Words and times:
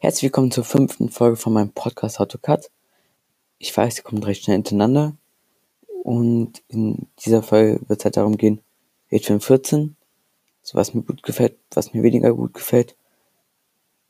Herzlich 0.00 0.22
willkommen 0.22 0.52
zur 0.52 0.62
fünften 0.62 1.08
Folge 1.08 1.34
von 1.34 1.52
meinem 1.52 1.72
Podcast 1.72 2.20
How 2.20 2.28
to 2.28 2.38
Cut. 2.38 2.70
Ich 3.58 3.76
weiß, 3.76 3.96
sie 3.96 4.02
kommen 4.02 4.22
recht 4.22 4.44
schnell 4.44 4.54
hintereinander. 4.54 5.16
Und 6.04 6.62
in 6.68 7.08
dieser 7.18 7.42
Folge 7.42 7.80
wird 7.88 7.98
es 7.98 8.04
halt 8.04 8.16
darum 8.16 8.36
gehen, 8.36 8.60
H5 9.10 9.40
14, 9.40 9.96
so 10.62 10.78
was 10.78 10.94
mir 10.94 11.02
gut 11.02 11.24
gefällt, 11.24 11.58
was 11.72 11.94
mir 11.94 12.04
weniger 12.04 12.32
gut 12.32 12.54
gefällt. 12.54 12.94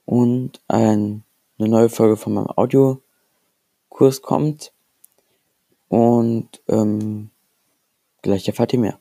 Und 0.05 0.61
ein, 0.69 1.25
eine 1.59 1.69
neue 1.71 1.89
Folge 1.89 2.19
von 2.19 2.35
meinem 2.35 2.49
Audiokurs 2.49 4.21
kommt. 4.21 4.75
Und 5.89 6.61
ähm, 6.69 7.31
gleich 8.21 8.47
erfahrt 8.47 8.75
ihr 8.75 8.81
mehr. 8.81 9.01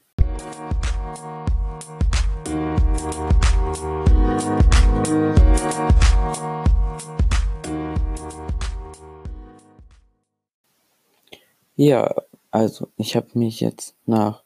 Ja, 11.77 12.15
also 12.49 12.87
ich 12.97 13.15
habe 13.15 13.27
mich 13.37 13.59
jetzt 13.59 13.95
nach 14.07 14.43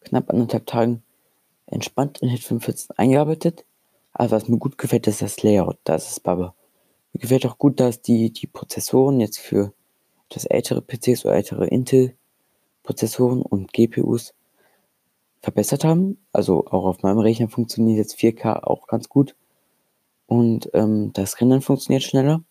knapp 0.00 0.30
anderthalb 0.30 0.66
Tagen 0.66 1.02
entspannt 1.66 2.22
in 2.22 2.30
Hit 2.30 2.42
45 2.44 2.98
eingearbeitet. 2.98 3.66
Aber 4.14 4.30
was 4.30 4.48
mir 4.48 4.56
gut 4.56 4.78
gefällt, 4.78 5.06
ist 5.06 5.20
das 5.20 5.42
Layout. 5.42 5.78
Das 5.84 6.10
ist 6.10 6.22
Baba. 6.22 6.54
Mir 7.12 7.20
gefällt 7.20 7.44
auch 7.44 7.58
gut, 7.58 7.78
dass 7.78 8.00
die, 8.00 8.30
die 8.32 8.46
Prozessoren 8.46 9.20
jetzt 9.20 9.38
für 9.38 9.74
etwas 10.30 10.46
ältere 10.46 10.80
PCs 10.80 11.26
oder 11.26 11.34
ältere 11.34 11.66
Intel-Prozessoren 11.66 13.42
und 13.42 13.74
GPUs 13.74 14.32
verbessert 15.42 15.84
haben. 15.84 16.16
Also 16.32 16.66
auch 16.68 16.86
auf 16.86 17.02
meinem 17.02 17.18
Rechner 17.18 17.48
funktioniert 17.50 17.98
jetzt 17.98 18.16
4K 18.18 18.62
auch 18.62 18.86
ganz 18.86 19.10
gut. 19.10 19.36
Und 20.26 20.70
ähm, 20.72 21.12
das 21.12 21.38
Rendern 21.38 21.60
funktioniert 21.60 22.02
schneller. 22.02 22.42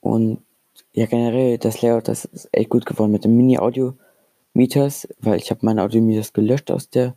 Und 0.00 0.45
ja, 0.92 1.06
generell 1.06 1.58
das 1.58 1.82
Layout, 1.82 2.08
das 2.08 2.24
ist 2.24 2.48
echt 2.52 2.70
gut 2.70 2.86
geworden 2.86 3.12
mit 3.12 3.24
dem 3.24 3.36
Mini-Audio-Meters, 3.36 5.08
weil 5.20 5.38
ich 5.38 5.50
habe 5.50 5.64
meine 5.64 5.82
Audio-Meters 5.82 6.32
gelöscht 6.32 6.70
aus 6.70 6.90
der 6.90 7.16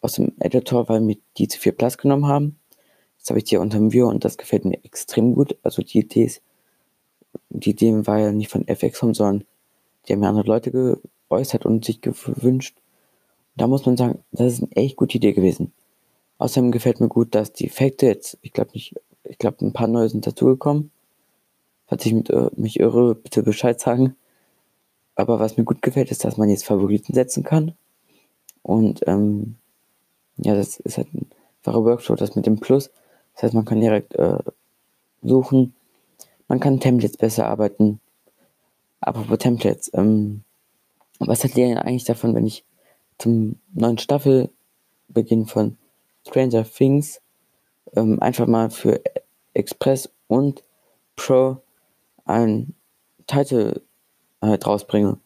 aus 0.00 0.12
dem 0.12 0.32
Editor, 0.38 0.88
weil 0.88 1.00
mir 1.00 1.16
die 1.38 1.48
zu 1.48 1.58
viel 1.58 1.72
Platz 1.72 1.98
genommen 1.98 2.26
haben. 2.26 2.58
Jetzt 3.16 3.30
habe 3.30 3.40
ich 3.40 3.44
die 3.44 3.56
unter 3.56 3.78
dem 3.78 3.92
View 3.92 4.06
und 4.06 4.24
das 4.24 4.38
gefällt 4.38 4.64
mir 4.64 4.78
extrem 4.84 5.34
gut. 5.34 5.56
Also 5.64 5.82
die 5.82 5.98
Idee 5.98 6.30
die 7.50 7.70
Idee 7.70 8.06
war 8.06 8.18
ja 8.18 8.32
nicht 8.32 8.50
von 8.50 8.66
FX 8.66 9.02
Home, 9.02 9.14
sondern 9.14 9.44
die 10.06 10.12
haben 10.12 10.22
ja 10.22 10.28
andere 10.28 10.46
Leute 10.46 10.70
geäußert 11.28 11.66
und 11.66 11.84
sich 11.84 12.00
gewünscht. 12.00 12.78
Da 13.56 13.66
muss 13.66 13.86
man 13.86 13.96
sagen, 13.96 14.22
das 14.32 14.54
ist 14.54 14.62
eine 14.62 14.76
echt 14.76 14.96
gute 14.96 15.16
Idee 15.16 15.32
gewesen. 15.32 15.72
Außerdem 16.38 16.70
gefällt 16.70 17.00
mir 17.00 17.08
gut, 17.08 17.34
dass 17.34 17.52
die 17.52 17.66
Effekte 17.66 18.06
jetzt, 18.06 18.38
ich 18.42 18.52
glaube 18.52 18.70
nicht, 18.72 18.94
ich 19.24 19.38
glaube 19.38 19.64
ein 19.64 19.72
paar 19.72 19.88
neue 19.88 20.08
sind 20.08 20.26
dazugekommen. 20.26 20.92
Falls 21.88 22.04
ich 22.04 22.12
mit, 22.12 22.30
äh, 22.30 22.50
mich 22.54 22.78
irre, 22.78 23.14
bitte 23.14 23.42
Bescheid 23.42 23.80
sagen. 23.80 24.14
Aber 25.16 25.40
was 25.40 25.56
mir 25.56 25.64
gut 25.64 25.82
gefällt, 25.82 26.10
ist, 26.10 26.24
dass 26.24 26.36
man 26.36 26.50
jetzt 26.50 26.64
Favoriten 26.64 27.14
setzen 27.14 27.42
kann. 27.42 27.74
Und 28.62 29.00
ähm, 29.06 29.56
ja, 30.36 30.54
das 30.54 30.78
ist 30.80 30.98
halt 30.98 31.12
ein 31.14 31.30
einfacher 31.58 31.84
Workflow, 31.84 32.14
das 32.14 32.36
mit 32.36 32.46
dem 32.46 32.60
Plus. 32.60 32.90
Das 33.34 33.44
heißt, 33.44 33.54
man 33.54 33.64
kann 33.64 33.80
direkt 33.80 34.14
äh, 34.14 34.38
suchen. 35.22 35.74
Man 36.46 36.60
kann 36.60 36.80
Templates 36.80 37.16
besser 37.16 37.48
arbeiten. 37.48 38.00
Apropos 39.00 39.38
Templates, 39.38 39.90
ähm, 39.94 40.42
was 41.18 41.44
hat 41.44 41.56
ihr 41.56 41.82
eigentlich 41.84 42.04
davon, 42.04 42.34
wenn 42.34 42.46
ich 42.46 42.64
zum 43.18 43.56
neuen 43.72 43.98
Staffelbeginn 43.98 45.46
von 45.46 45.76
Stranger 46.26 46.64
Things 46.64 47.20
ähm, 47.94 48.20
einfach 48.20 48.46
mal 48.46 48.70
für 48.70 49.00
Express 49.54 50.10
und 50.26 50.62
Pro 51.16 51.62
ein 52.28 52.74
Titel 53.26 53.80
halt 54.40 54.66
rausbringe. 54.66 55.18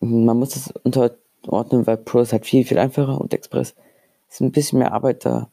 Man 0.00 0.38
muss 0.38 0.56
es 0.56 0.72
unterordnen, 0.82 1.86
weil 1.86 1.96
Pro 1.96 2.20
ist 2.20 2.32
halt 2.32 2.46
viel, 2.46 2.64
viel 2.64 2.78
einfacher 2.78 3.20
und 3.20 3.32
Express 3.32 3.74
ist 4.34 4.40
ein 4.40 4.52
bisschen 4.52 4.78
mehr 4.80 4.92
Arbeit 4.92 5.24
da. 5.24 5.50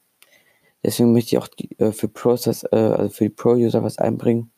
Deswegen 0.84 1.14
möchte 1.14 1.36
ich 1.36 1.38
auch 1.38 1.48
die, 1.48 1.78
äh, 1.80 1.92
für 1.92 2.08
Pros 2.08 2.44
das, 2.44 2.64
äh, 2.64 2.76
also 2.76 3.10
für 3.10 3.26
die 3.26 3.30
Pro-User 3.30 3.84
was 3.84 4.00
einbringen. 4.00 4.52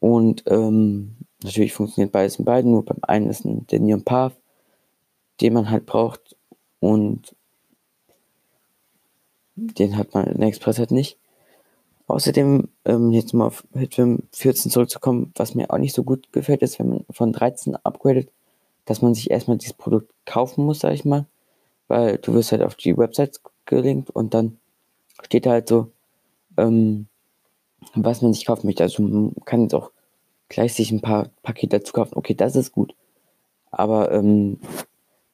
Und 0.00 0.42
ähm, 0.46 1.16
natürlich 1.44 1.72
funktioniert 1.72 2.12
beides 2.12 2.36
in 2.36 2.44
beiden, 2.44 2.72
nur 2.72 2.84
beim 2.84 2.98
einen 3.02 3.30
ist 3.30 3.44
ein, 3.44 3.66
der 3.68 3.80
Neon 3.80 4.02
Path, 4.02 4.36
den 5.40 5.52
man 5.52 5.70
halt 5.70 5.86
braucht 5.86 6.36
und 6.80 7.36
den 9.54 9.96
hat 9.96 10.14
man 10.14 10.26
in 10.26 10.42
Express 10.42 10.78
halt 10.78 10.90
nicht. 10.90 11.18
Außerdem, 12.10 12.68
ähm, 12.84 13.10
jetzt 13.10 13.34
mal 13.34 13.46
auf 13.46 13.64
Hitfilm 13.72 14.24
14 14.32 14.70
zurückzukommen, 14.70 15.32
was 15.36 15.54
mir 15.54 15.70
auch 15.70 15.78
nicht 15.78 15.94
so 15.94 16.04
gut 16.04 16.32
gefällt, 16.32 16.62
ist, 16.62 16.78
wenn 16.78 16.88
man 16.88 17.04
von 17.10 17.32
13 17.32 17.76
upgradet, 17.76 18.30
dass 18.84 19.02
man 19.02 19.14
sich 19.14 19.30
erstmal 19.30 19.58
dieses 19.58 19.74
Produkt 19.74 20.12
kaufen 20.26 20.64
muss, 20.64 20.80
sag 20.80 20.92
ich 20.92 21.04
mal. 21.04 21.26
Weil 21.88 22.18
du 22.18 22.34
wirst 22.34 22.52
halt 22.52 22.62
auf 22.62 22.74
die 22.74 22.96
Websites 22.96 23.40
gelinkt 23.66 24.10
und 24.10 24.34
dann 24.34 24.58
steht 25.22 25.46
halt 25.46 25.68
so, 25.68 25.90
ähm, 26.56 27.06
was 27.94 28.22
man 28.22 28.32
sich 28.32 28.46
kaufen 28.46 28.66
möchte. 28.66 28.82
Also 28.82 29.02
man 29.02 29.34
kann 29.44 29.62
jetzt 29.62 29.74
auch 29.74 29.90
gleich 30.48 30.74
sich 30.74 30.90
ein 30.92 31.00
paar 31.00 31.30
Pakete 31.42 31.78
dazu 31.78 31.92
kaufen. 31.92 32.14
Okay, 32.16 32.34
das 32.34 32.56
ist 32.56 32.72
gut. 32.72 32.94
Aber 33.70 34.12
ähm, 34.12 34.58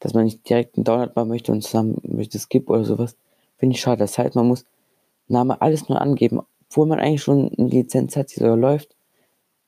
dass 0.00 0.14
man 0.14 0.24
nicht 0.24 0.48
direkt 0.48 0.76
einen 0.76 0.84
Download 0.84 1.12
machen 1.14 1.28
möchte 1.28 1.52
und 1.52 1.62
zusammen 1.62 2.00
möchte 2.04 2.38
Skip 2.38 2.68
oder 2.68 2.84
sowas, 2.84 3.16
finde 3.56 3.74
ich 3.74 3.80
schade. 3.80 3.98
Das 3.98 4.18
heißt, 4.18 4.34
man 4.34 4.46
muss 4.46 4.64
Name 5.28 5.60
alles 5.60 5.88
nur 5.88 6.00
angeben, 6.00 6.40
obwohl 6.68 6.86
man 6.86 6.98
eigentlich 6.98 7.22
schon 7.22 7.52
eine 7.56 7.68
Lizenz 7.68 8.16
hat, 8.16 8.34
die 8.34 8.40
so 8.40 8.54
läuft, 8.54 8.96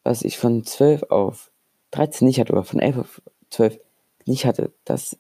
was 0.03 0.23
ich 0.23 0.39
von 0.39 0.65
12 0.65 1.05
auf 1.05 1.51
13 1.91 2.27
nicht 2.27 2.41
hatte, 2.41 2.53
oder 2.53 2.65
von 2.65 2.81
11 2.81 2.99
auf 2.99 3.23
12 3.51 3.79
nicht 4.27 4.45
hatte, 4.45 4.73
das 4.85 5.19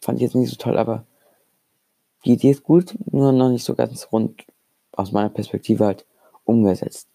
fand 0.00 0.18
ich 0.18 0.22
jetzt 0.22 0.34
nicht 0.34 0.50
so 0.50 0.56
toll, 0.56 0.78
aber 0.78 1.06
die 2.24 2.32
Idee 2.32 2.50
ist 2.50 2.62
gut, 2.62 2.96
nur 3.10 3.32
noch 3.32 3.50
nicht 3.50 3.64
so 3.64 3.74
ganz 3.74 4.08
rund 4.12 4.44
aus 4.92 5.12
meiner 5.12 5.30
Perspektive 5.30 5.84
halt 5.84 6.06
umgesetzt. 6.44 7.08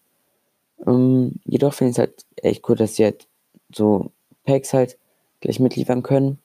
Ähm, 0.86 1.40
jedoch 1.44 1.74
finde 1.74 1.90
ich 1.90 1.94
es 1.94 1.98
halt 1.98 2.26
echt 2.36 2.68
cool, 2.68 2.76
dass 2.76 2.96
sie 2.96 3.04
halt 3.04 3.26
so 3.72 4.10
Packs 4.44 4.72
halt 4.72 4.98
gleich 5.40 5.60
mitliefern 5.60 6.02
können. 6.02 6.38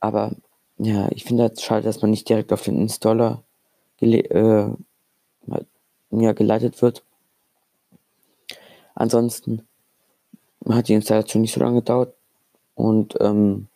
Aber 0.00 0.32
ja, 0.78 1.08
ich 1.10 1.24
finde 1.24 1.44
halt 1.44 1.60
schade, 1.60 1.82
dass 1.82 2.02
man 2.02 2.10
nicht 2.10 2.28
direkt 2.28 2.52
auf 2.52 2.62
den 2.62 2.80
Installer 2.80 3.42
äh, 4.00 4.70
ja, 6.10 6.32
geleitet 6.32 6.80
wird. 6.82 7.04
Ansonsten 8.94 9.66
hat 10.68 10.88
die 10.88 10.94
Installation 10.94 11.42
nicht 11.42 11.54
so 11.54 11.60
lange 11.60 11.76
gedauert 11.76 12.14
und 12.74 13.16
ähm, 13.20 13.68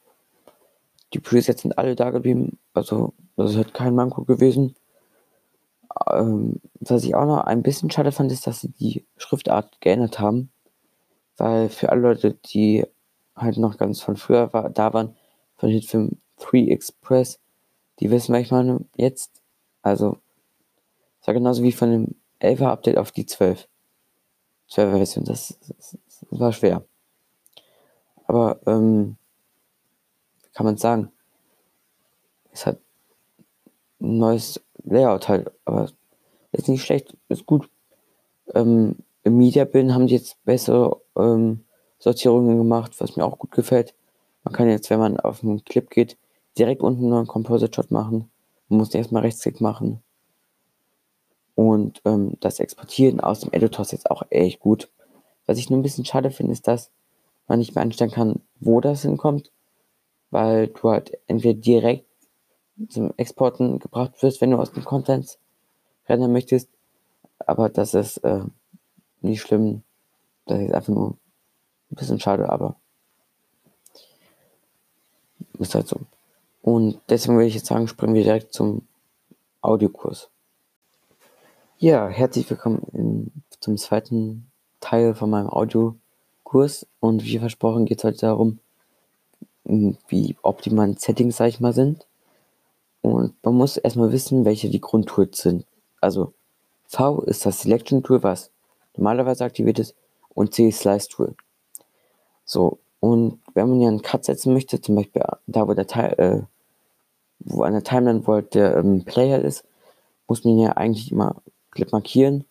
die 1.14 1.20
Presets 1.20 1.62
sind 1.62 1.78
alle 1.78 1.94
da 1.94 2.10
geblieben. 2.10 2.58
Also 2.74 3.12
das 3.36 3.52
ist 3.52 3.56
halt 3.56 3.74
kein 3.74 3.94
Manko 3.94 4.24
gewesen. 4.24 4.74
Ähm, 6.10 6.60
was 6.80 7.04
ich 7.04 7.14
auch 7.14 7.26
noch 7.26 7.44
ein 7.44 7.62
bisschen 7.62 7.90
schade 7.90 8.12
fand, 8.12 8.32
ist, 8.32 8.46
dass 8.46 8.60
sie 8.60 8.68
die 8.68 9.04
Schriftart 9.16 9.80
geändert 9.80 10.18
haben. 10.18 10.50
Weil 11.36 11.68
für 11.68 11.90
alle 11.90 12.00
Leute, 12.00 12.34
die 12.46 12.84
halt 13.36 13.58
noch 13.58 13.78
ganz 13.78 14.00
von 14.00 14.16
früher 14.16 14.52
war, 14.52 14.70
da 14.70 14.92
waren, 14.92 15.16
von 15.56 15.70
Hitfilm 15.70 16.18
3 16.38 16.68
Express, 16.68 17.38
die 18.00 18.10
wissen, 18.10 18.34
was 18.34 18.42
ich 18.42 18.50
meine, 18.50 18.80
jetzt. 18.96 19.42
Also, 19.82 20.18
es 21.20 21.26
war 21.26 21.34
genauso 21.34 21.62
wie 21.62 21.72
von 21.72 21.90
dem 21.90 22.14
11er 22.42 22.66
Update 22.66 22.98
auf 22.98 23.12
die 23.12 23.26
12. 23.26 23.68
12er 24.70 24.96
Version, 24.96 25.24
das, 25.24 25.58
das, 25.68 25.98
das 26.30 26.40
war 26.40 26.52
schwer. 26.52 26.84
Aber, 28.26 28.60
ähm, 28.66 29.16
kann 30.54 30.66
man 30.66 30.76
sagen, 30.76 31.10
es 32.52 32.66
hat 32.66 32.78
ein 34.00 34.18
neues 34.18 34.60
Layout 34.84 35.28
halt, 35.28 35.50
aber 35.64 35.88
ist 36.52 36.68
nicht 36.68 36.84
schlecht, 36.84 37.16
ist 37.28 37.46
gut. 37.46 37.68
Ähm, 38.54 38.96
Im 39.24 39.38
Media 39.38 39.64
Bin 39.64 39.94
haben 39.94 40.06
die 40.06 40.14
jetzt 40.14 40.42
bessere 40.44 41.00
ähm, 41.16 41.64
Sortierungen 41.98 42.58
gemacht, 42.58 42.92
was 42.98 43.16
mir 43.16 43.24
auch 43.24 43.38
gut 43.38 43.52
gefällt. 43.52 43.94
Man 44.44 44.52
kann 44.52 44.68
jetzt, 44.68 44.90
wenn 44.90 44.98
man 44.98 45.18
auf 45.20 45.42
einen 45.42 45.64
Clip 45.64 45.88
geht, 45.88 46.18
direkt 46.58 46.82
unten 46.82 47.12
einen 47.12 47.26
Composite 47.26 47.74
Shot 47.74 47.90
machen. 47.90 48.30
Man 48.68 48.78
muss 48.78 48.94
erstmal 48.94 49.22
Rechtsklick 49.22 49.60
machen. 49.60 50.02
Und 51.54 52.00
ähm, 52.04 52.36
das 52.40 52.60
Exportieren 52.60 53.20
aus 53.20 53.40
dem 53.40 53.52
Editor 53.52 53.82
ist 53.82 53.92
jetzt 53.92 54.10
auch 54.10 54.22
echt 54.30 54.60
gut. 54.60 54.90
Was 55.46 55.58
ich 55.58 55.70
nur 55.70 55.78
ein 55.78 55.82
bisschen 55.82 56.04
schade 56.04 56.30
finde, 56.30 56.52
ist, 56.52 56.66
dass 56.66 56.90
man 57.46 57.58
nicht 57.58 57.74
mehr 57.74 57.82
einstellen 57.82 58.10
kann, 58.10 58.40
wo 58.60 58.80
das 58.80 59.02
hinkommt, 59.02 59.50
weil 60.30 60.68
du 60.68 60.90
halt 60.90 61.18
entweder 61.26 61.58
direkt 61.58 62.06
zum 62.88 63.12
Exporten 63.16 63.78
gebracht 63.78 64.22
wirst, 64.22 64.40
wenn 64.40 64.50
du 64.50 64.58
aus 64.58 64.72
dem 64.72 64.84
Content 64.84 65.38
rennen 66.08 66.32
möchtest. 66.32 66.68
Aber 67.38 67.68
das 67.68 67.94
ist 67.94 68.18
äh, 68.18 68.44
nicht 69.20 69.42
schlimm. 69.42 69.82
Das 70.46 70.60
ist 70.60 70.72
einfach 70.72 70.92
nur 70.92 71.10
ein 71.90 71.96
bisschen 71.96 72.20
schade, 72.20 72.48
aber 72.48 72.76
ist 75.58 75.74
halt 75.74 75.88
so. 75.88 76.00
Und 76.62 77.00
deswegen 77.08 77.34
würde 77.36 77.48
ich 77.48 77.54
jetzt 77.54 77.66
sagen, 77.66 77.88
springen 77.88 78.14
wir 78.14 78.24
direkt 78.24 78.52
zum 78.52 78.86
Audiokurs. 79.60 80.31
Ja, 81.82 82.06
herzlich 82.06 82.48
willkommen 82.48 82.86
in, 82.92 83.32
zum 83.58 83.76
zweiten 83.76 84.46
Teil 84.78 85.16
von 85.16 85.28
meinem 85.30 85.48
Audiokurs. 85.48 86.86
Und 87.00 87.24
wie 87.24 87.40
versprochen 87.40 87.86
geht 87.86 87.98
es 87.98 88.04
heute 88.04 88.18
darum, 88.18 88.60
wie 89.64 90.36
optimal 90.42 90.96
Settings, 90.96 91.38
sag 91.38 91.48
ich 91.48 91.58
mal, 91.58 91.72
sind. 91.72 92.06
Und 93.00 93.34
man 93.42 93.54
muss 93.54 93.78
erstmal 93.78 94.12
wissen, 94.12 94.44
welche 94.44 94.70
die 94.70 94.80
Grundtools 94.80 95.38
sind. 95.38 95.66
Also 96.00 96.32
V 96.86 97.22
ist 97.22 97.44
das 97.46 97.62
Selection 97.62 98.04
Tool, 98.04 98.22
was 98.22 98.52
normalerweise 98.96 99.42
aktiviert 99.44 99.80
ist, 99.80 99.96
und 100.34 100.54
C 100.54 100.68
ist 100.68 100.78
Slice 100.78 101.08
Tool. 101.08 101.34
So, 102.44 102.78
und 103.00 103.40
wenn 103.54 103.68
man 103.68 103.80
ja 103.80 103.88
einen 103.88 104.02
Cut 104.02 104.24
setzen 104.24 104.52
möchte, 104.52 104.80
zum 104.80 104.94
Beispiel 104.94 105.24
da, 105.48 105.66
wo 105.66 105.74
der 105.74 105.88
Teil, 105.88 106.14
äh, 106.16 106.42
wo 107.40 107.64
an 107.64 107.72
der 107.72 107.82
Timeline, 107.82 108.24
wo 108.24 108.34
halt 108.34 108.54
der 108.54 108.76
ähm, 108.76 109.04
Player 109.04 109.40
ist, 109.40 109.64
muss 110.28 110.44
man 110.44 110.60
ja 110.60 110.74
eigentlich 110.74 111.10
immer 111.10 111.42
Clip 111.72 111.90
markieren 111.92 112.44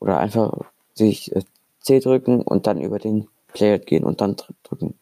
oder 0.00 0.18
einfach 0.18 0.58
sich 0.94 1.34
äh, 1.34 1.42
C 1.80 2.00
drücken 2.00 2.42
und 2.42 2.66
dann 2.66 2.80
über 2.80 2.98
den 2.98 3.28
Player 3.48 3.78
gehen 3.78 4.04
und 4.04 4.20
dann 4.20 4.36
drücken. 4.62 4.94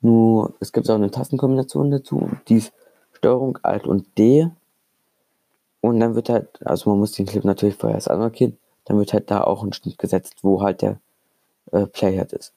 Nur, 0.00 0.54
es 0.60 0.72
gibt 0.72 0.88
auch 0.88 0.94
eine 0.94 1.10
Tastenkombination 1.10 1.90
dazu, 1.90 2.30
die 2.48 2.56
ist 2.56 2.72
Steuerung 3.12 3.58
Alt 3.62 3.86
und 3.86 4.06
D. 4.18 4.48
Und 5.82 6.00
dann 6.00 6.14
wird 6.14 6.28
halt, 6.28 6.66
also 6.66 6.90
man 6.90 6.98
muss 7.00 7.12
den 7.12 7.26
Clip 7.26 7.44
natürlich 7.44 7.74
vorher 7.74 7.96
erst 7.96 8.10
anmarkieren, 8.10 8.58
dann 8.84 8.98
wird 8.98 9.12
halt 9.12 9.30
da 9.30 9.44
auch 9.44 9.62
ein 9.62 9.72
Schnitt 9.72 9.98
gesetzt, 9.98 10.36
wo 10.42 10.62
halt 10.62 10.82
der 10.82 11.00
äh, 11.72 11.86
Playhead 11.86 12.32
ist. 12.32 12.52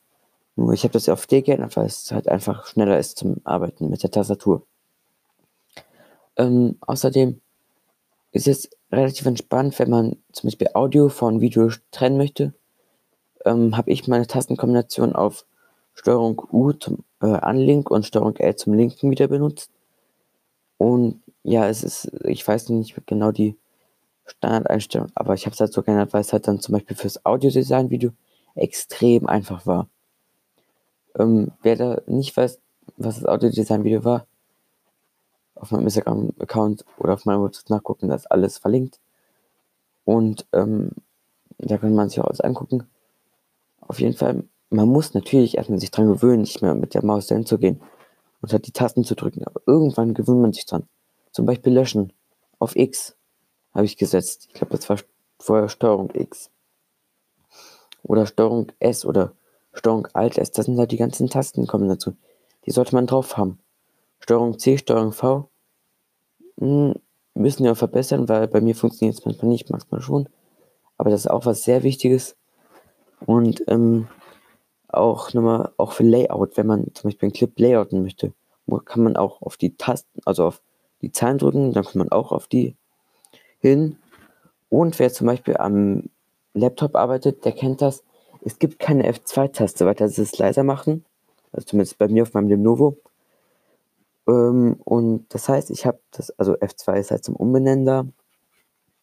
Nur 0.55 0.73
ich 0.73 0.83
habe 0.83 0.93
das 0.93 1.09
auf 1.09 1.25
D 1.27 1.41
geändert, 1.41 1.75
weil 1.75 1.85
es 1.85 2.11
halt 2.11 2.27
einfach 2.27 2.67
schneller 2.67 2.99
ist 2.99 3.17
zum 3.17 3.37
Arbeiten 3.43 3.89
mit 3.89 4.03
der 4.03 4.11
Tastatur. 4.11 4.63
Ähm, 6.35 6.77
außerdem 6.81 7.41
ist 8.33 8.47
es 8.47 8.69
relativ 8.91 9.25
entspannt, 9.27 9.77
wenn 9.79 9.89
man 9.89 10.17
zum 10.31 10.47
Beispiel 10.47 10.69
Audio 10.73 11.09
von 11.09 11.39
Video 11.39 11.69
trennen 11.91 12.17
möchte. 12.17 12.53
Ähm, 13.45 13.77
habe 13.77 13.91
ich 13.91 14.07
meine 14.07 14.27
Tastenkombination 14.27 15.13
auf 15.13 15.45
Steuerung 15.93 16.41
U 16.51 16.73
zum 16.73 17.03
äh, 17.21 17.27
Anlink 17.27 17.91
und 17.91 18.05
Steuerung 18.05 18.35
L 18.37 18.55
zum 18.55 18.73
Linken 18.73 19.11
wieder 19.11 19.27
benutzt. 19.27 19.71
Und 20.77 21.21
ja, 21.43 21.67
es 21.67 21.83
ist, 21.83 22.11
ich 22.25 22.45
weiß 22.47 22.69
nicht 22.69 22.95
genau 23.05 23.31
die 23.31 23.55
Standardeinstellung, 24.25 25.11
aber 25.13 25.35
ich 25.35 25.45
habe 25.45 25.53
es 25.53 25.59
halt 25.59 25.73
so 25.73 25.83
geändert, 25.83 26.13
weil 26.13 26.21
es 26.21 26.33
halt 26.33 26.47
dann 26.47 26.59
zum 26.59 26.73
Beispiel 26.73 26.95
fürs 26.95 27.23
Audiodesign-Video 27.25 28.11
extrem 28.55 29.27
einfach 29.27 29.65
war. 29.67 29.87
Ähm, 31.19 31.51
wer 31.61 31.75
da 31.75 32.01
nicht 32.07 32.35
weiß, 32.35 32.59
was 32.97 33.15
das 33.19 33.25
Audiodesign-Video 33.25 34.03
war, 34.03 34.25
auf 35.63 35.71
meinem 35.71 35.85
Instagram-Account 35.85 36.83
oder 36.97 37.13
auf 37.13 37.25
meiner 37.25 37.41
Website 37.41 37.69
nachgucken, 37.69 38.09
da 38.09 38.15
ist 38.15 38.29
alles 38.29 38.57
verlinkt. 38.57 38.99
Und 40.03 40.45
ähm, 40.51 40.91
da 41.57 41.77
kann 41.77 41.95
man 41.95 42.09
sich 42.09 42.19
auch 42.19 42.25
alles 42.25 42.41
angucken. 42.41 42.89
Auf 43.79 44.01
jeden 44.01 44.15
Fall, 44.15 44.43
man 44.69 44.89
muss 44.89 45.13
natürlich 45.13 45.55
erstmal 45.57 45.79
sich 45.79 45.89
dran 45.89 46.09
gewöhnen, 46.09 46.41
nicht 46.41 46.61
mehr 46.61 46.75
mit 46.75 46.93
der 46.93 47.05
Maus 47.05 47.27
dahin 47.27 47.45
zu 47.45 47.57
gehen 47.57 47.81
und 48.41 48.51
halt 48.51 48.67
die 48.67 48.73
Tasten 48.73 49.05
zu 49.05 49.15
drücken. 49.15 49.45
Aber 49.45 49.61
irgendwann 49.65 50.13
gewöhnt 50.13 50.41
man 50.41 50.51
sich 50.51 50.65
dran. 50.65 50.83
Zum 51.31 51.45
Beispiel 51.45 51.71
löschen. 51.71 52.11
Auf 52.59 52.75
X 52.75 53.15
habe 53.73 53.85
ich 53.85 53.95
gesetzt. 53.95 54.47
Ich 54.49 54.55
glaube, 54.55 54.75
das 54.75 54.89
war 54.89 54.97
vorher 55.39 55.69
Steuerung 55.69 56.09
X. 56.13 56.51
Oder 58.03 58.25
Steuerung 58.25 58.67
S 58.79 59.05
oder 59.05 59.31
Steuerung 59.73 60.07
Alt 60.11 60.37
S. 60.37 60.51
Das 60.51 60.65
sind 60.65 60.77
halt 60.77 60.91
die 60.91 60.97
ganzen 60.97 61.29
Tasten 61.29 61.67
kommen 61.67 61.87
dazu. 61.87 62.17
Die 62.65 62.71
sollte 62.71 62.95
man 62.95 63.07
drauf 63.07 63.37
haben. 63.37 63.59
Steuerung 64.19 64.59
C, 64.59 64.77
Steuerung 64.77 65.13
V 65.13 65.49
müssen 67.35 67.63
wir 67.63 67.75
verbessern, 67.75 68.29
weil 68.29 68.47
bei 68.47 68.61
mir 68.61 68.75
funktioniert 68.75 69.17
es 69.17 69.25
manchmal 69.25 69.51
nicht, 69.51 69.69
manchmal 69.69 70.01
schon. 70.01 70.29
Aber 70.97 71.09
das 71.09 71.21
ist 71.21 71.31
auch 71.31 71.45
was 71.45 71.63
sehr 71.63 71.83
Wichtiges. 71.83 72.35
Und 73.25 73.63
ähm, 73.67 74.07
auch 74.87 75.33
nochmal, 75.33 75.71
auch 75.77 75.93
für 75.93 76.03
Layout, 76.03 76.57
wenn 76.57 76.67
man 76.67 76.93
zum 76.93 77.09
Beispiel 77.09 77.27
einen 77.27 77.33
Clip 77.33 77.59
layouten 77.59 78.03
möchte, 78.03 78.33
kann 78.85 79.03
man 79.03 79.17
auch 79.17 79.41
auf 79.41 79.57
die 79.57 79.75
Tasten, 79.75 80.21
also 80.25 80.45
auf 80.45 80.61
die 81.01 81.11
Zahlen 81.11 81.37
drücken, 81.37 81.73
dann 81.73 81.83
kommt 81.83 81.95
man 81.95 82.11
auch 82.11 82.31
auf 82.31 82.47
die 82.47 82.75
hin. 83.59 83.97
Und 84.69 84.97
wer 84.99 85.11
zum 85.11 85.27
Beispiel 85.27 85.57
am 85.57 86.09
Laptop 86.53 86.95
arbeitet, 86.95 87.45
der 87.45 87.51
kennt 87.51 87.81
das. 87.81 88.03
Es 88.41 88.59
gibt 88.59 88.79
keine 88.79 89.09
F2-Taste, 89.11 89.85
weil 89.85 89.95
das 89.95 90.17
ist 90.17 90.37
leiser 90.37 90.63
machen. 90.63 91.05
Also 91.51 91.65
zumindest 91.65 91.97
bei 91.97 92.07
mir 92.07 92.23
auf 92.23 92.33
meinem 92.33 92.49
Lenovo. 92.49 92.97
Ähm, 94.27 94.75
und 94.83 95.25
das 95.33 95.49
heißt, 95.49 95.69
ich 95.71 95.85
habe 95.85 95.99
das, 96.11 96.31
also 96.39 96.53
F2 96.53 96.99
ist 96.99 97.11
halt 97.11 97.23
zum 97.23 97.35
Umbenennen 97.35 97.85
da. 97.85 98.05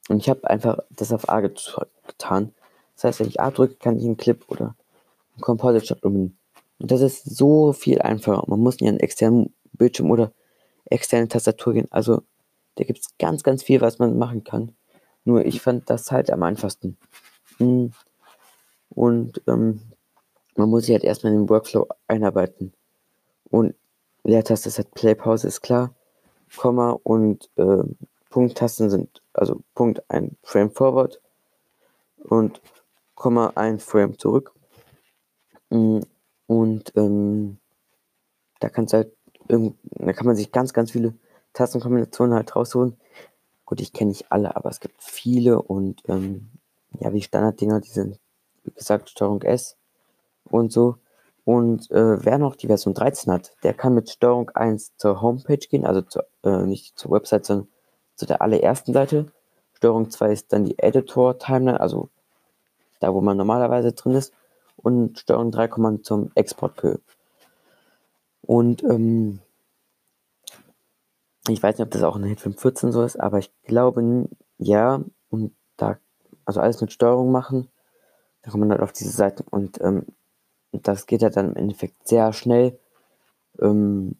Und 0.08 0.18
ich 0.18 0.28
habe 0.28 0.48
einfach 0.48 0.78
das 0.90 1.12
auf 1.12 1.28
A 1.28 1.40
getan. 1.40 2.54
Das 2.96 3.04
heißt, 3.04 3.20
wenn 3.20 3.28
ich 3.28 3.40
A 3.40 3.50
drücke, 3.50 3.76
kann 3.76 3.98
ich 3.98 4.04
einen 4.04 4.16
Clip 4.16 4.44
oder 4.48 4.74
einen 5.34 5.40
Composite 5.40 5.86
Shot 5.86 6.02
umbenennen. 6.02 6.36
Und 6.78 6.90
das 6.90 7.00
ist 7.00 7.24
so 7.24 7.72
viel 7.72 8.00
einfacher. 8.00 8.42
Man 8.46 8.60
muss 8.60 8.80
nicht 8.80 8.88
einen 8.88 9.00
externen 9.00 9.54
Bildschirm 9.72 10.10
oder 10.10 10.32
externe 10.86 11.28
Tastatur 11.28 11.74
gehen. 11.74 11.88
Also 11.90 12.22
da 12.76 12.84
gibt 12.84 13.00
es 13.00 13.18
ganz, 13.18 13.42
ganz 13.42 13.62
viel, 13.62 13.80
was 13.80 13.98
man 13.98 14.18
machen 14.18 14.44
kann. 14.44 14.74
Nur 15.24 15.44
ich 15.44 15.60
fand 15.60 15.88
das 15.90 16.10
halt 16.10 16.30
am 16.30 16.42
einfachsten. 16.42 16.96
Hm. 17.58 17.92
Und 18.88 19.42
ähm, 19.46 19.82
man 20.56 20.70
muss 20.70 20.86
sich 20.86 20.94
halt 20.94 21.04
erstmal 21.04 21.32
in 21.32 21.40
den 21.40 21.48
Workflow 21.48 21.88
einarbeiten. 22.08 22.72
Und 23.44 23.74
Leertaste 24.30 24.68
ist 24.68 24.78
halt 24.78 24.94
Play-Pause, 24.94 25.48
ist 25.48 25.60
klar. 25.60 25.94
Komma 26.56 26.90
und 27.02 27.50
äh, 27.56 27.82
Punkttasten 28.30 28.90
sind, 28.90 29.22
also 29.32 29.60
Punkt 29.74 30.02
ein 30.08 30.36
Frame 30.42 30.70
forward 30.70 31.20
und 32.18 32.60
Komma 33.14 33.52
ein 33.56 33.78
Frame 33.80 34.18
zurück. 34.18 34.52
Mm, 35.70 36.00
und 36.46 36.92
ähm, 36.96 37.58
da 38.60 38.68
kannst 38.68 38.92
halt, 38.94 39.12
da 39.48 40.12
kann 40.12 40.26
man 40.26 40.36
sich 40.36 40.52
ganz, 40.52 40.72
ganz 40.72 40.92
viele 40.92 41.14
Tastenkombinationen 41.52 42.34
halt 42.34 42.54
rausholen. 42.54 42.96
Gut, 43.64 43.80
ich 43.80 43.92
kenne 43.92 44.10
nicht 44.10 44.30
alle, 44.30 44.54
aber 44.56 44.70
es 44.70 44.80
gibt 44.80 45.02
viele 45.02 45.60
und 45.60 46.02
ähm, 46.08 46.50
ja, 47.00 47.10
die 47.10 47.22
Standarddinger, 47.22 47.80
die 47.80 47.90
sind, 47.90 48.18
wie 48.64 48.72
gesagt, 48.72 49.10
Steuerung 49.10 49.42
S 49.42 49.76
und 50.44 50.72
so. 50.72 50.98
Und 51.50 51.90
äh, 51.90 52.24
wer 52.24 52.38
noch 52.38 52.54
die 52.54 52.68
Version 52.68 52.94
13 52.94 53.32
hat, 53.32 53.56
der 53.64 53.74
kann 53.74 53.92
mit 53.92 54.08
Steuerung 54.08 54.50
1 54.50 54.96
zur 54.96 55.20
Homepage 55.20 55.56
gehen, 55.56 55.84
also 55.84 56.00
zu, 56.00 56.20
äh, 56.44 56.64
nicht 56.64 56.96
zur 56.96 57.10
Website, 57.10 57.44
sondern 57.44 57.66
zu 58.14 58.24
der 58.24 58.40
allerersten 58.40 58.92
Seite. 58.92 59.32
Steuerung 59.72 60.10
2 60.10 60.30
ist 60.30 60.52
dann 60.52 60.64
die 60.64 60.78
Editor-Timeline, 60.78 61.80
also 61.80 62.08
da, 63.00 63.12
wo 63.12 63.20
man 63.20 63.36
normalerweise 63.36 63.90
drin 63.90 64.14
ist. 64.14 64.32
Und 64.76 65.18
Steuerung 65.18 65.50
3 65.50 65.66
kommt 65.66 65.82
man 65.82 66.04
zum 66.04 66.30
Export-Kö. 66.36 66.98
Und 68.42 68.84
ähm, 68.84 69.40
ich 71.48 71.60
weiß 71.60 71.78
nicht, 71.78 71.84
ob 71.84 71.90
das 71.90 72.04
auch 72.04 72.14
in 72.14 72.22
Hit 72.22 72.42
514 72.42 72.92
so 72.92 73.02
ist, 73.02 73.18
aber 73.18 73.38
ich 73.40 73.50
glaube, 73.64 74.28
ja. 74.58 75.02
Und 75.30 75.52
da, 75.76 75.98
also 76.44 76.60
alles 76.60 76.80
mit 76.80 76.92
Steuerung 76.92 77.32
machen. 77.32 77.66
Da 78.42 78.52
kommt 78.52 78.60
man 78.60 78.70
halt 78.70 78.82
auf 78.82 78.92
diese 78.92 79.10
Seiten. 79.10 79.42
Und 79.50 79.80
ähm, 79.80 80.06
das 80.72 81.06
geht 81.06 81.22
ja 81.22 81.30
dann 81.30 81.50
im 81.50 81.56
Endeffekt 81.56 82.06
sehr 82.08 82.32
schnell. 82.32 82.78
Ähm, 83.60 84.16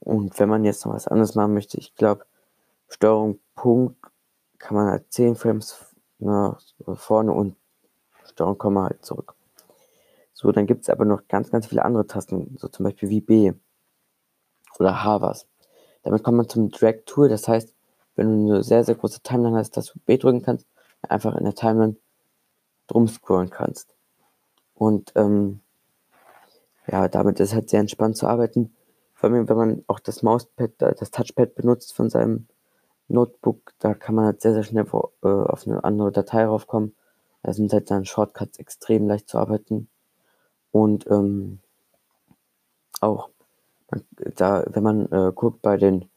und 0.00 0.38
wenn 0.38 0.48
man 0.48 0.64
jetzt 0.64 0.84
noch 0.84 0.94
was 0.94 1.08
anderes 1.08 1.34
machen 1.34 1.54
möchte, 1.54 1.78
ich 1.78 1.94
glaube, 1.94 2.26
Steuerung 2.88 3.38
Punkt 3.54 3.96
kann 4.58 4.76
man 4.76 4.90
halt 4.90 5.12
10 5.12 5.36
Frames 5.36 5.94
nach 6.18 6.60
vorne 6.94 7.32
und 7.32 7.56
Steuerung 8.26 8.58
Komma 8.58 8.84
halt 8.84 9.04
zurück. 9.04 9.34
So, 10.32 10.52
dann 10.52 10.66
gibt 10.66 10.82
es 10.82 10.90
aber 10.90 11.04
noch 11.04 11.26
ganz, 11.28 11.50
ganz 11.50 11.66
viele 11.66 11.84
andere 11.84 12.06
Tasten, 12.06 12.56
so 12.58 12.68
zum 12.68 12.84
Beispiel 12.84 13.08
wie 13.08 13.20
B 13.20 13.52
oder 14.78 15.04
H 15.04 15.20
was. 15.20 15.46
Damit 16.02 16.22
kommt 16.22 16.36
man 16.36 16.48
zum 16.48 16.70
Drag 16.70 17.04
Tool, 17.06 17.28
das 17.28 17.48
heißt, 17.48 17.74
wenn 18.16 18.46
du 18.46 18.54
eine 18.54 18.62
sehr, 18.62 18.84
sehr 18.84 18.94
große 18.94 19.22
Timeline 19.22 19.56
hast, 19.56 19.76
dass 19.76 19.86
du 19.86 19.98
B 20.00 20.18
drücken 20.18 20.42
kannst, 20.42 20.66
einfach 21.02 21.34
in 21.36 21.44
der 21.44 21.54
Timeline 21.54 21.96
drum 22.86 23.08
scrollen 23.08 23.50
kannst. 23.50 23.93
Und 24.74 25.12
ähm, 25.14 25.60
ja, 26.86 27.08
damit 27.08 27.40
ist 27.40 27.54
halt 27.54 27.70
sehr 27.70 27.80
entspannt 27.80 28.16
zu 28.16 28.26
arbeiten. 28.26 28.74
Vor 29.14 29.30
allem, 29.30 29.48
wenn 29.48 29.56
man 29.56 29.84
auch 29.86 30.00
das 30.00 30.22
Mauspad, 30.22 30.72
das 30.78 31.10
Touchpad 31.10 31.54
benutzt 31.54 31.94
von 31.94 32.10
seinem 32.10 32.46
Notebook, 33.08 33.72
da 33.78 33.94
kann 33.94 34.14
man 34.14 34.26
halt 34.26 34.40
sehr, 34.42 34.54
sehr 34.54 34.64
schnell 34.64 34.86
äh, 35.22 35.26
auf 35.26 35.66
eine 35.66 35.84
andere 35.84 36.12
Datei 36.12 36.44
raufkommen. 36.44 36.94
Da 37.42 37.52
sind 37.52 37.72
halt 37.72 37.90
dann 37.90 38.04
Shortcuts 38.04 38.58
extrem 38.58 39.06
leicht 39.06 39.28
zu 39.28 39.38
arbeiten. 39.38 39.88
Und 40.72 41.06
ähm, 41.10 41.60
auch, 43.00 43.30
man, 43.90 44.04
da, 44.36 44.64
wenn 44.68 44.82
man 44.82 45.12
äh, 45.12 45.32
guckt 45.34 45.62
bei 45.62 45.76
den, 45.76 46.10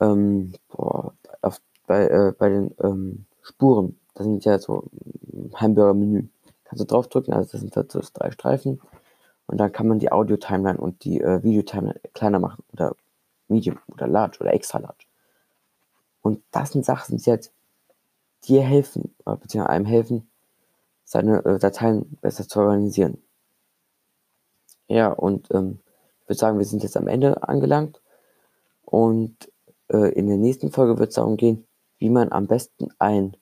ähm, 0.00 0.54
boah, 0.68 1.14
auf, 1.42 1.60
bei, 1.86 2.06
äh, 2.08 2.32
bei 2.36 2.48
den 2.48 2.74
ähm, 2.82 3.26
Spuren, 3.42 3.98
das 4.14 4.24
sind 4.24 4.44
ja 4.44 4.58
so 4.58 4.84
Hamburger-Menü 5.54 6.28
kannst 6.72 6.80
du 6.80 6.86
draufdrücken, 6.86 7.34
also 7.34 7.52
das 7.52 7.60
sind 7.60 7.76
halt 7.76 7.92
so 7.92 8.00
drei 8.14 8.30
Streifen. 8.30 8.80
Und 9.46 9.58
dann 9.58 9.72
kann 9.72 9.86
man 9.88 9.98
die 9.98 10.10
Audio-Timeline 10.10 10.78
und 10.78 11.04
die 11.04 11.20
äh, 11.20 11.42
Video-Timeline 11.42 12.00
kleiner 12.14 12.38
machen 12.38 12.64
oder 12.72 12.96
Medium 13.48 13.78
oder 13.88 14.06
Large 14.06 14.38
oder 14.40 14.54
extra 14.54 14.78
Large. 14.78 15.04
Und 16.22 16.42
das 16.50 16.72
sind 16.72 16.86
Sachen, 16.86 17.18
die 17.18 17.30
halt 17.30 17.52
dir 18.44 18.62
helfen, 18.62 19.14
beziehungsweise 19.22 19.68
einem 19.68 19.84
helfen, 19.84 20.30
seine 21.04 21.44
äh, 21.44 21.58
Dateien 21.58 22.16
besser 22.22 22.48
zu 22.48 22.60
organisieren. 22.60 23.22
Ja, 24.88 25.08
und 25.08 25.48
ähm, 25.52 25.80
ich 26.22 26.28
würde 26.30 26.38
sagen, 26.38 26.58
wir 26.58 26.64
sind 26.64 26.82
jetzt 26.82 26.96
am 26.96 27.06
Ende 27.06 27.46
angelangt. 27.46 28.00
Und 28.86 29.52
äh, 29.88 30.10
in 30.14 30.26
der 30.26 30.38
nächsten 30.38 30.70
Folge 30.70 30.98
wird 30.98 31.10
es 31.10 31.16
darum 31.16 31.36
gehen, 31.36 31.66
wie 31.98 32.08
man 32.08 32.32
am 32.32 32.46
besten 32.46 32.88
ein 32.98 33.36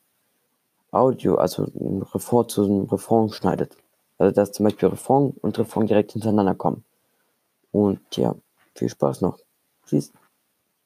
Audio, 0.92 1.36
also 1.36 1.64
ein 1.64 2.02
Refrain 2.02 2.48
zu 2.48 2.64
einem 2.64 2.84
Refrain 2.84 3.30
schneidet. 3.30 3.76
Also 4.18 4.34
dass 4.34 4.52
zum 4.52 4.64
Beispiel 4.64 4.88
Refrain 4.88 5.34
und 5.40 5.58
Refrain 5.58 5.86
direkt 5.86 6.12
hintereinander 6.12 6.54
kommen. 6.54 6.84
Und 7.72 8.00
ja, 8.16 8.34
viel 8.74 8.88
Spaß 8.88 9.20
noch. 9.20 9.38
Tschüss. 9.86 10.12